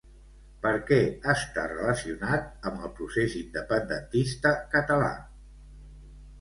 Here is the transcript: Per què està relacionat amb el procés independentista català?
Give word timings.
Per 0.61 0.69
què 0.87 0.97
està 1.33 1.65
relacionat 1.73 2.67
amb 2.71 2.87
el 2.89 2.97
procés 3.01 3.37
independentista 3.43 4.57
català? 4.77 5.15